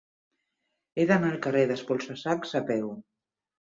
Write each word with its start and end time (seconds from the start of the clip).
He 1.01 1.05
d'anar 1.11 1.29
al 1.33 1.37
carrer 1.45 1.63
d'Espolsa-sacs 1.73 2.59
a 2.61 2.67
peu. 2.71 2.93